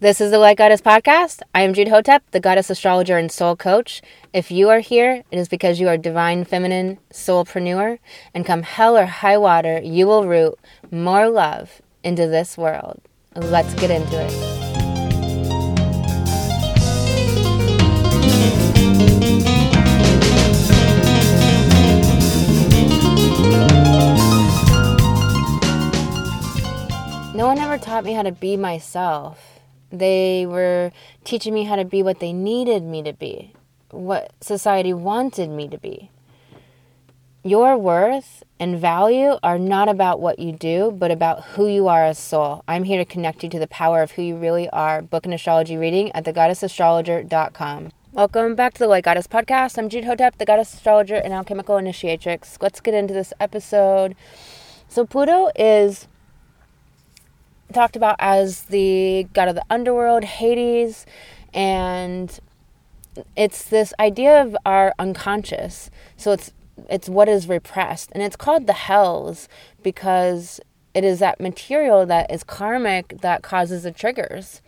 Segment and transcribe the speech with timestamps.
[0.00, 1.42] This is the Light Goddess Podcast.
[1.54, 4.00] I am Jude Hotep, the goddess astrologer and soul coach.
[4.32, 7.98] If you are here, it is because you are divine feminine soulpreneur,
[8.32, 10.58] and come hell or high water, you will root
[10.90, 13.02] more love into this world.
[13.36, 14.32] Let's get into it.
[27.36, 29.59] No one ever taught me how to be myself.
[29.92, 30.92] They were
[31.24, 33.52] teaching me how to be what they needed me to be,
[33.90, 36.10] what society wanted me to be.
[37.42, 42.04] Your worth and value are not about what you do, but about who you are
[42.04, 42.62] as soul.
[42.68, 45.00] I'm here to connect you to the power of who you really are.
[45.00, 47.92] Book an astrology reading at thegoddessastrologer.com.
[48.12, 49.78] Welcome back to the Light Goddess Podcast.
[49.78, 52.58] I'm Jude Hotep, the goddess astrologer and alchemical initiatrix.
[52.60, 54.14] Let's get into this episode.
[54.88, 56.08] So, Pluto is
[57.72, 61.06] talked about as the god of the underworld, Hades,
[61.52, 62.38] and
[63.36, 65.90] it's this idea of our unconscious.
[66.16, 66.52] So it's
[66.88, 69.48] it's what is repressed, and it's called the hells
[69.82, 70.60] because
[70.94, 74.60] it is that material that is karmic that causes the triggers,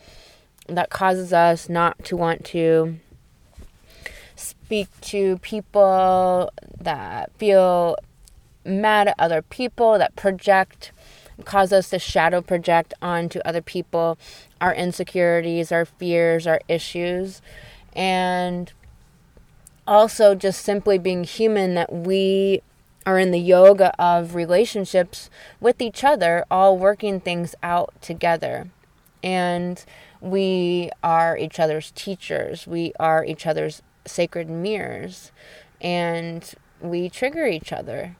[0.68, 2.96] that causes us not to want to
[4.36, 7.96] speak to people that feel
[8.64, 10.92] mad at other people, that project
[11.44, 14.18] cause us to shadow project onto other people
[14.60, 17.42] our insecurities, our fears, our issues.
[17.94, 18.72] And
[19.86, 22.62] also just simply being human that we
[23.04, 25.28] are in the yoga of relationships
[25.60, 28.68] with each other, all working things out together.
[29.22, 29.84] And
[30.20, 35.32] we are each other's teachers, we are each other's sacred mirrors,
[35.80, 38.16] and we trigger each other.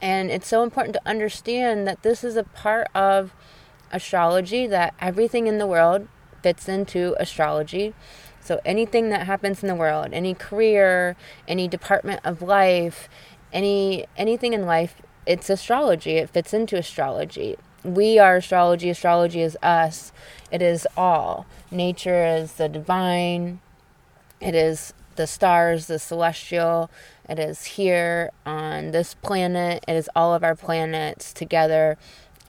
[0.00, 3.34] And it's so important to understand that this is a part of
[3.90, 6.08] astrology, that everything in the world
[6.42, 7.94] fits into astrology.
[8.40, 13.08] So anything that happens in the world, any career, any department of life,
[13.52, 14.94] any anything in life,
[15.26, 16.12] it's astrology.
[16.12, 17.56] It fits into astrology.
[17.84, 20.12] We are astrology, astrology is us.
[20.50, 21.46] It is all.
[21.70, 23.60] Nature is the divine.
[24.40, 26.90] It is the stars, the celestial,
[27.28, 29.84] it is here on this planet.
[29.86, 31.98] It is all of our planets together,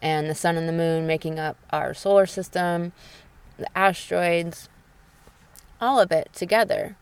[0.02, 2.94] and the sun and the moon making up our solar system,
[3.58, 4.70] the asteroids,
[5.82, 6.96] all of it together.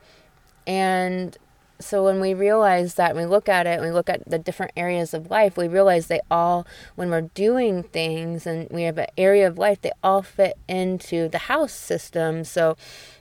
[0.65, 1.37] And
[1.79, 5.13] so when we realize that, we look at it, we look at the different areas
[5.13, 6.65] of life, we realize they all,
[6.95, 11.29] when we're doing things and we have an area of life, they all fit into
[11.29, 12.43] the house system.
[12.43, 12.75] So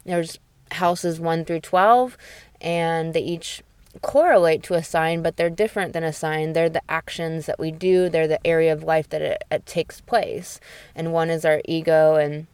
[0.06, 0.38] there's
[0.72, 2.16] houses 1 through 12,
[2.60, 3.62] and they each
[4.02, 6.52] correlate to a sign, but they're different than a sign.
[6.52, 10.00] They're the actions that we do, they're the area of life that it, it takes
[10.00, 10.60] place.
[10.94, 12.46] And one is our ego and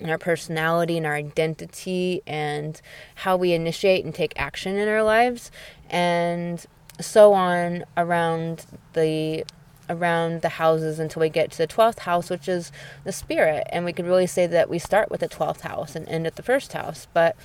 [0.00, 2.80] and our personality and our identity and
[3.16, 5.50] how we initiate and take action in our lives
[5.88, 6.66] and
[7.00, 9.44] so on around the
[9.88, 12.72] around the houses until we get to the 12th house which is
[13.04, 16.08] the spirit and we could really say that we start with the 12th house and
[16.08, 17.36] end at the first house but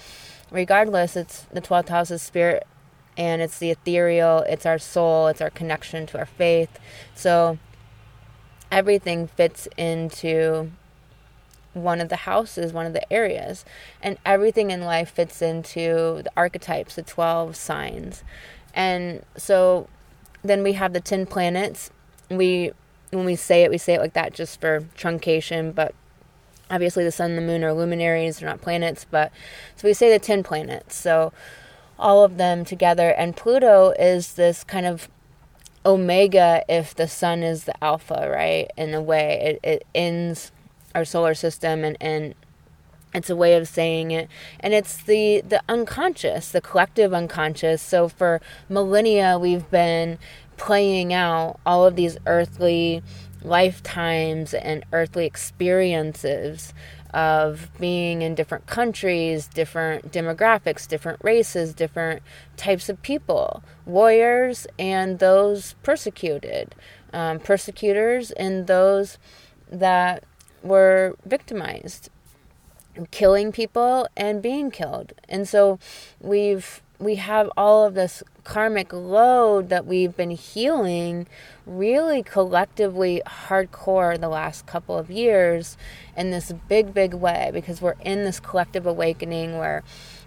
[0.50, 2.66] regardless it's the 12th house is spirit
[3.20, 6.80] and it's the ethereal, it's our soul, it's our connection to our faith.
[7.14, 7.60] So
[8.72, 10.72] everything fits into
[11.74, 13.66] one of the houses, one of the areas,
[14.02, 18.24] and everything in life fits into the archetypes, the 12 signs.
[18.74, 19.90] And so
[20.42, 21.92] then we have the 10 planets.
[22.32, 22.72] We
[23.12, 25.94] when we say it, we say it like that just for truncation, but
[26.70, 29.32] obviously the sun and the moon are luminaries, they're not planets, but
[29.76, 30.96] so we say the 10 planets.
[30.96, 31.34] So
[32.00, 33.10] all of them together.
[33.10, 35.10] And Pluto is this kind of
[35.86, 38.72] omega if the sun is the alpha, right?
[38.78, 40.52] In a way, it, it ends
[40.96, 42.36] our solar system and, and
[43.14, 44.28] it's a way of saying it
[44.60, 50.18] and it's the the unconscious the collective unconscious so for millennia we've been
[50.58, 53.02] playing out all of these earthly
[53.42, 56.74] lifetimes and earthly experiences
[57.14, 62.22] of being in different countries, different demographics, different races, different
[62.58, 66.76] types of people, warriors and those persecuted,
[67.14, 69.18] um, persecutors and those
[69.72, 70.24] that
[70.62, 72.10] were victimized,
[73.12, 75.14] killing people and being killed.
[75.28, 75.80] And so
[76.20, 81.28] we've we have all of this karmic load that we've been healing
[81.66, 85.78] really collectively hardcore the last couple of years
[86.18, 89.84] in this big, big way because we're in this collective awakening where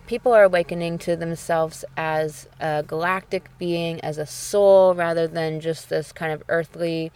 [0.06, 5.90] people are awakening to themselves as a galactic being, as a soul, rather than just
[5.90, 7.12] this kind of earthly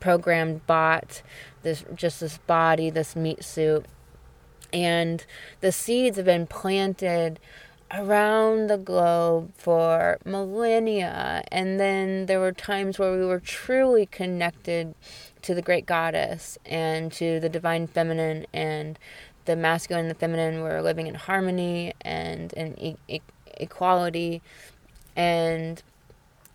[0.00, 1.22] programmed bot,
[1.62, 3.86] this just this body, this meat suit.
[4.72, 5.24] And
[5.60, 7.40] the seeds have been planted
[7.92, 11.42] around the globe for millennia.
[11.50, 14.94] And then there were times where we were truly connected
[15.42, 18.98] to the great goddess and to the divine feminine and
[19.44, 23.20] the masculine and the feminine were living in harmony and in e- e-
[23.56, 24.42] equality
[25.16, 25.82] and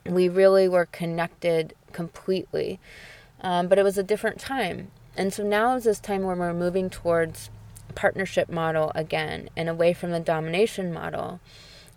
[0.05, 2.79] we really were connected completely
[3.41, 6.53] um, but it was a different time and so now is this time where we're
[6.53, 7.49] moving towards
[7.95, 11.39] partnership model again and away from the domination model.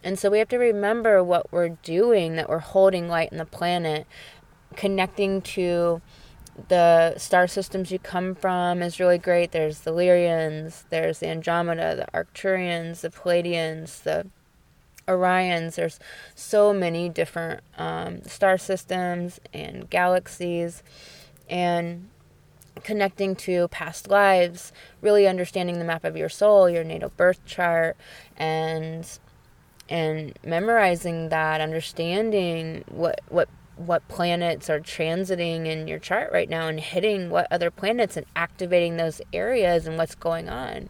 [0.05, 3.45] And so we have to remember what we're doing, that we're holding light in the
[3.45, 4.07] planet,
[4.77, 6.01] connecting to
[6.69, 9.53] the star systems you come from is really great.
[9.53, 14.27] There's the Lyrians, there's the Andromeda, the Arcturians, the Pleiadians, the
[15.07, 15.75] Orions.
[15.75, 15.99] There's
[16.35, 20.83] so many different um, star systems and galaxies.
[21.49, 22.09] And
[22.83, 27.97] connecting to past lives, really understanding the map of your soul, your natal birth chart,
[28.37, 29.19] and
[29.89, 36.67] and memorizing that, understanding what what what planets are transiting in your chart right now
[36.67, 40.89] and hitting what other planets and activating those areas and what's going on.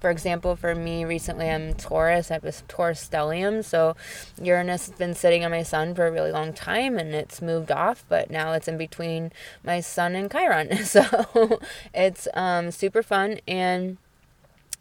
[0.00, 2.30] For example, for me recently, I'm Taurus.
[2.30, 3.64] I have a Taurus stellium.
[3.64, 3.96] So
[4.40, 7.72] Uranus has been sitting on my sun for a really long time and it's moved
[7.72, 9.32] off, but now it's in between
[9.64, 10.68] my sun and Chiron.
[10.88, 11.60] So
[11.92, 13.98] it's um, super fun and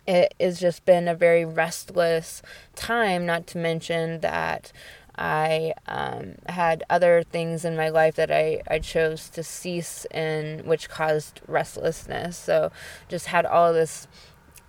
[0.05, 2.41] it has just been a very restless
[2.75, 4.71] time, not to mention that
[5.17, 10.61] I um, had other things in my life that I, I chose to cease and
[10.61, 12.37] which caused restlessness.
[12.37, 12.71] So
[13.09, 14.07] just had all this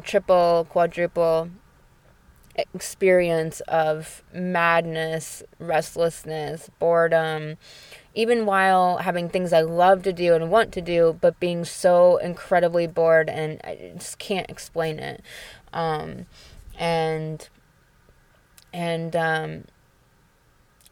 [0.03, 1.51] triple, quadruple
[2.75, 7.57] experience of madness, restlessness, boredom,
[8.15, 12.17] even while having things I love to do and want to do, but being so
[12.17, 15.23] incredibly bored and I just can't explain it.
[15.73, 16.27] Um,
[16.77, 17.49] and
[18.73, 19.65] and um,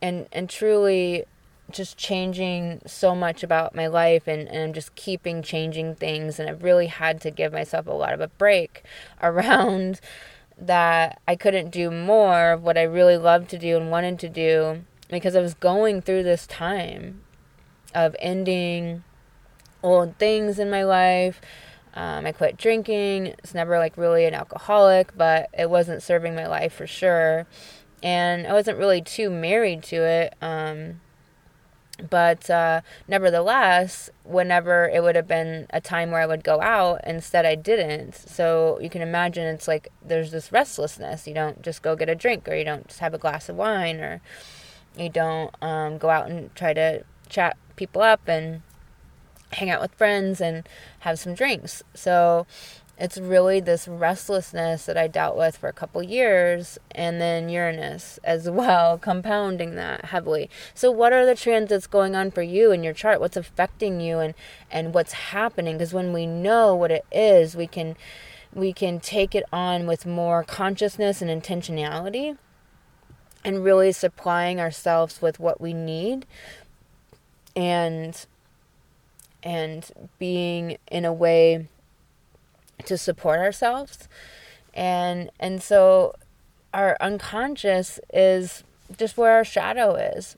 [0.00, 1.24] and and truly
[1.70, 6.48] just changing so much about my life and, and I'm just keeping changing things and
[6.48, 8.84] I've really had to give myself a lot of a break
[9.22, 10.00] around
[10.58, 14.28] that I couldn't do more of what I really loved to do and wanted to
[14.28, 17.22] do because I was going through this time
[17.94, 19.04] of ending
[19.82, 21.40] old things in my life.
[21.94, 23.26] Um, I quit drinking.
[23.26, 27.46] It's never like really an alcoholic, but it wasn't serving my life for sure.
[28.02, 30.34] And I wasn't really too married to it.
[30.42, 31.00] Um,
[32.10, 37.00] but uh, nevertheless, whenever it would have been a time where I would go out,
[37.06, 38.14] instead I didn't.
[38.14, 41.26] So you can imagine it's like there's this restlessness.
[41.26, 43.56] You don't just go get a drink, or you don't just have a glass of
[43.56, 44.20] wine, or
[44.96, 48.62] you don't um, go out and try to chat people up and
[49.52, 50.68] hang out with friends and
[51.00, 51.82] have some drinks.
[51.94, 52.46] So
[52.98, 58.18] it's really this restlessness that I dealt with for a couple years, and then Uranus
[58.24, 60.48] as well, compounding that heavily.
[60.74, 63.20] So, what are the transits going on for you in your chart?
[63.20, 64.34] What's affecting you, and
[64.70, 65.76] and what's happening?
[65.76, 67.96] Because when we know what it is, we can
[68.54, 72.38] we can take it on with more consciousness and intentionality,
[73.44, 76.24] and really supplying ourselves with what we need,
[77.54, 78.24] and
[79.42, 81.68] and being in a way
[82.84, 84.08] to support ourselves.
[84.74, 86.14] And and so
[86.74, 88.62] our unconscious is
[88.96, 90.36] just where our shadow is.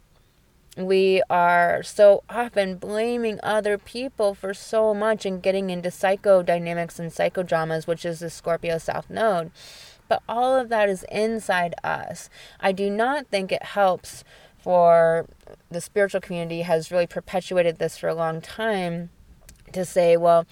[0.77, 7.11] We are so often blaming other people for so much and getting into psychodynamics and
[7.11, 9.51] psychodramas which is the scorpio south node.
[10.07, 12.31] But all of that is inside us.
[12.61, 14.25] I do not think it helps
[14.59, 15.27] for
[15.71, 19.11] the spiritual community has really perpetuated this for a long time
[19.73, 20.47] to say well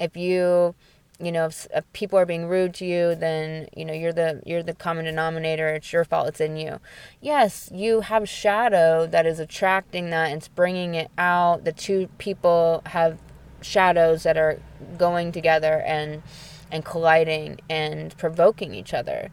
[0.00, 0.74] if you
[1.22, 4.42] you know if, if, people are being rude to you then you know you're the
[4.44, 5.68] you're the common denominator.
[5.68, 6.28] It's your fault.
[6.28, 6.80] It's in you.
[7.20, 10.32] Yes you have shadow that is attracting that.
[10.32, 11.64] It's bringing it out.
[11.64, 13.18] The two people have
[13.60, 14.60] shadows that are
[14.98, 16.22] going together and
[16.70, 19.30] and colliding and provoking each other.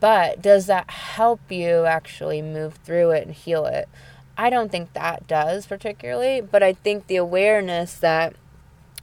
[0.00, 3.88] But does that help you actually move through it and heal it?
[4.36, 8.36] I don't think that does particularly but i think the awareness that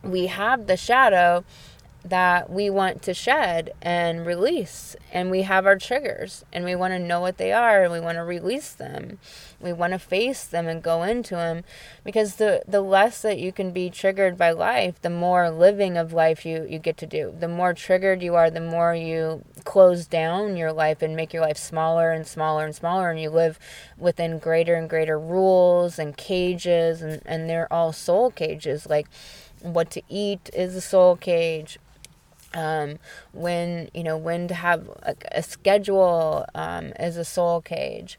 [0.02, 1.44] we have the shadow
[2.06, 4.96] that we want to shed and release.
[5.12, 8.00] And we have our triggers and we want to know what they are and we
[8.00, 9.18] want to release them.
[9.60, 11.64] We want to face them and go into them
[12.04, 16.14] because the, the less that you can be triggered by life, the more living of
[16.14, 17.34] life you, you get to do.
[17.40, 21.42] The more triggered you are, the more you close down your life and make your
[21.42, 23.10] life smaller and smaller and smaller.
[23.10, 23.58] And you live
[23.98, 28.86] within greater and greater rules and cages, and, and they're all soul cages.
[28.86, 29.08] Like,
[29.62, 31.80] what to eat is a soul cage
[32.56, 32.98] um,
[33.34, 38.18] when you know when to have a, a schedule um, as a soul cage.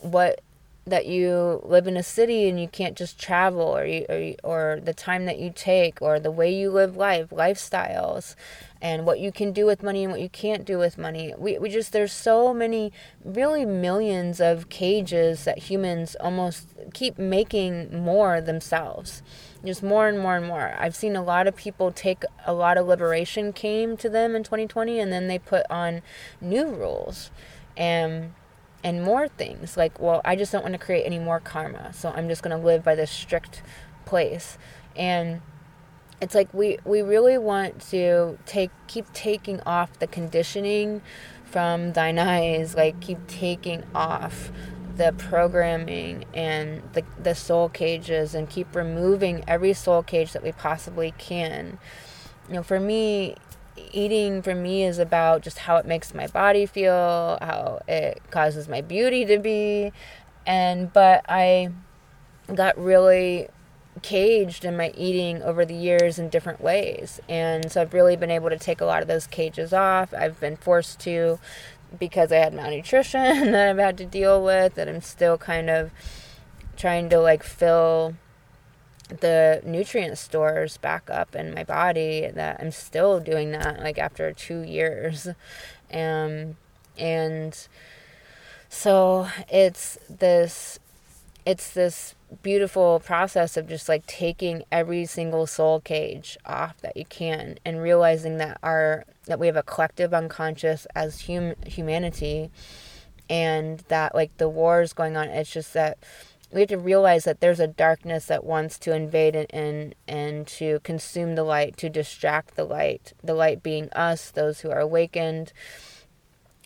[0.00, 0.40] What
[0.84, 4.36] that you live in a city and you can't just travel or you, or, you,
[4.42, 8.34] or the time that you take or the way you live life lifestyles
[8.80, 11.32] and what you can do with money and what you can't do with money.
[11.38, 12.92] We, we just there's so many
[13.24, 19.22] really millions of cages that humans almost keep making more themselves
[19.64, 20.74] just more and more and more.
[20.78, 24.42] I've seen a lot of people take a lot of liberation came to them in
[24.42, 26.02] 2020 and then they put on
[26.40, 27.30] new rules
[27.76, 28.34] and
[28.84, 29.76] and more things.
[29.76, 32.56] Like well i just don't want to create any more karma so i'm just going
[32.56, 33.62] to live by this strict
[34.04, 34.58] place.
[34.96, 35.40] And
[36.22, 41.02] it's like we we really want to take keep taking off the conditioning
[41.44, 44.52] from thine eyes like keep taking off
[44.96, 50.52] the programming and the, the soul cages and keep removing every soul cage that we
[50.52, 51.78] possibly can
[52.48, 53.34] you know for me
[53.92, 58.68] eating for me is about just how it makes my body feel, how it causes
[58.68, 59.92] my beauty to be.
[60.46, 61.70] And but I
[62.52, 63.48] got really
[64.00, 67.20] caged in my eating over the years in different ways.
[67.28, 70.12] And so I've really been able to take a lot of those cages off.
[70.14, 71.38] I've been forced to
[71.98, 73.20] because I had malnutrition
[73.52, 75.90] that I've had to deal with that I'm still kind of
[76.76, 78.14] trying to like fill
[79.08, 84.32] the nutrient stores back up in my body that I'm still doing that like after
[84.32, 85.28] 2 years.
[85.92, 86.56] Um
[86.98, 87.68] and
[88.68, 90.78] so it's this
[91.44, 97.04] it's this beautiful process of just like taking every single soul cage off that you
[97.04, 102.50] can and realizing that our that we have a collective unconscious as hum, humanity
[103.28, 105.98] and that like the wars going on it's just that
[106.52, 110.46] we have to realize that there's a darkness that wants to invade and, and and
[110.46, 113.14] to consume the light, to distract the light.
[113.24, 115.52] The light being us, those who are awakened.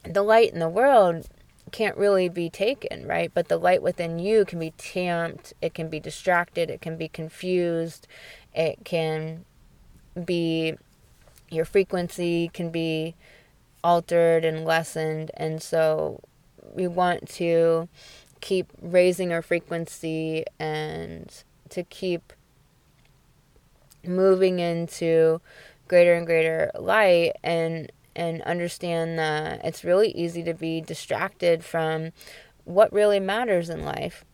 [0.03, 1.29] The light in the world
[1.73, 3.31] can't really be taken, right?
[3.33, 7.09] But the light within you can be tamped, it can be distracted, it can be
[7.09, 8.07] confused,
[8.55, 9.45] it can
[10.25, 10.77] be
[11.51, 13.15] your frequency can be
[13.85, 15.31] altered and lessened.
[15.35, 16.21] And so
[16.75, 17.89] we want to
[18.41, 21.33] keep raising our frequency and
[21.71, 22.33] to keep
[24.05, 25.41] moving into
[25.89, 32.13] greater and greater light and and understand that it's really easy to be distracted from
[32.65, 34.25] what really matters in life,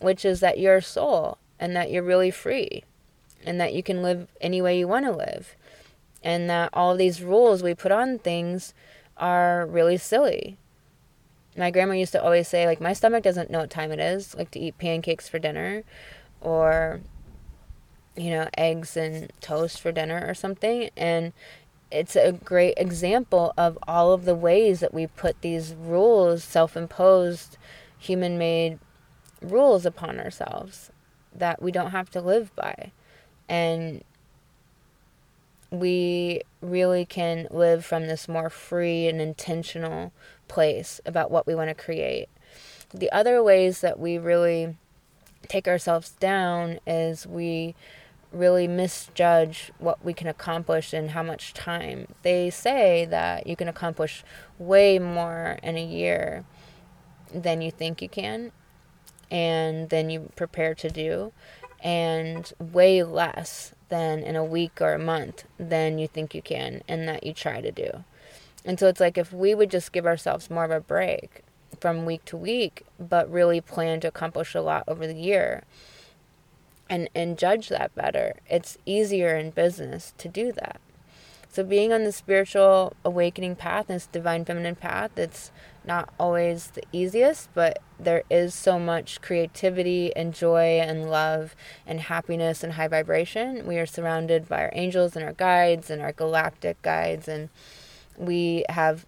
[0.00, 2.84] which is that you're a soul and that you're really free
[3.46, 5.56] and that you can live any way you want to live.
[6.22, 8.74] And that all these rules we put on things
[9.16, 10.58] are really silly
[11.56, 14.34] my grandma used to always say like my stomach doesn't know what time it is
[14.34, 15.82] like to eat pancakes for dinner
[16.40, 17.00] or
[18.16, 21.32] you know eggs and toast for dinner or something and
[21.90, 27.56] it's a great example of all of the ways that we put these rules self-imposed
[27.98, 28.78] human-made
[29.42, 30.90] rules upon ourselves
[31.34, 32.92] that we don't have to live by
[33.48, 34.04] and
[35.70, 40.12] we really can live from this more free and intentional
[40.48, 42.28] place about what we want to create.
[42.92, 44.76] The other ways that we really
[45.48, 47.74] take ourselves down is we
[48.32, 52.06] really misjudge what we can accomplish in how much time.
[52.22, 54.24] They say that you can accomplish
[54.58, 56.44] way more in a year
[57.32, 58.52] than you think you can
[59.30, 61.32] and then you prepare to do
[61.82, 66.82] and way less than in a week or a month than you think you can
[66.86, 68.04] and that you try to do.
[68.64, 71.42] And so it's like if we would just give ourselves more of a break
[71.80, 75.64] from week to week, but really plan to accomplish a lot over the year
[76.90, 80.80] and, and judge that better, it's easier in business to do that.
[81.52, 85.50] So being on the spiritual awakening path, this divine feminine path, it's
[85.84, 91.56] not always the easiest, but there is so much creativity and joy and love
[91.86, 93.66] and happiness and high vibration.
[93.66, 97.48] We are surrounded by our angels and our guides and our galactic guides and
[98.16, 99.06] we have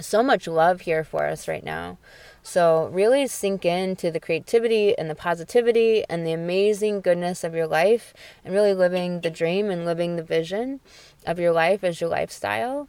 [0.00, 1.98] so much love here for us right now.
[2.42, 7.66] So, really sink into the creativity and the positivity and the amazing goodness of your
[7.66, 10.80] life and really living the dream and living the vision
[11.26, 12.88] of your life as your lifestyle.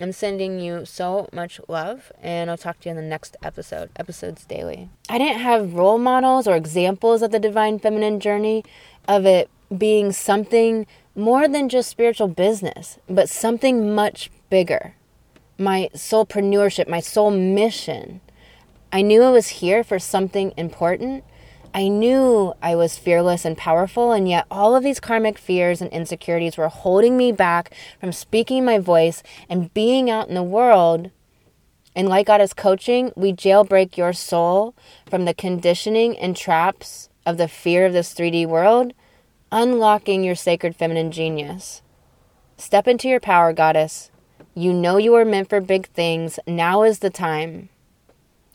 [0.00, 3.90] I'm sending you so much love, and I'll talk to you in the next episode,
[3.96, 4.88] episodes daily.
[5.08, 8.64] I didn't have role models or examples of the divine feminine journey,
[9.06, 14.96] of it being something more than just spiritual business, but something much bigger.
[15.58, 18.20] My soulpreneurship, my soul mission.
[18.94, 21.24] I knew I was here for something important,
[21.74, 25.90] I knew I was fearless and powerful, and yet all of these karmic fears and
[25.90, 31.10] insecurities were holding me back from speaking my voice and being out in the world.
[31.96, 34.76] And like Goddess Coaching, we jailbreak your soul
[35.10, 38.92] from the conditioning and traps of the fear of this 3D world,
[39.50, 41.82] unlocking your sacred feminine genius.
[42.56, 44.12] Step into your power, Goddess.
[44.54, 46.38] You know you are meant for big things.
[46.46, 47.70] Now is the time.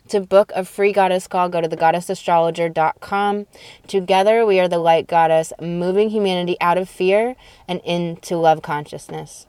[0.09, 3.45] To book a free goddess call, go to thegoddessastrologer.com.
[3.85, 7.35] Together, we are the light goddess, moving humanity out of fear
[7.67, 9.45] and into love consciousness.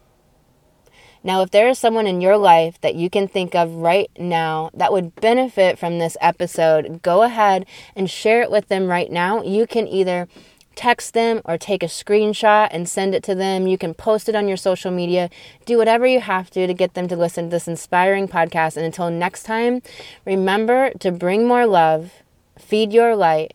[1.24, 4.70] Now, if there is someone in your life that you can think of right now
[4.74, 7.64] that would benefit from this episode, go ahead
[7.96, 9.42] and share it with them right now.
[9.42, 10.28] You can either
[10.74, 13.66] text them or take a screenshot and send it to them.
[13.66, 15.30] You can post it on your social media.
[15.66, 18.76] Do whatever you have to to get them to listen to this inspiring podcast.
[18.76, 19.82] And until next time,
[20.24, 22.22] remember to bring more love,
[22.58, 23.54] feed your light,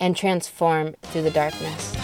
[0.00, 2.03] and transform through the darkness.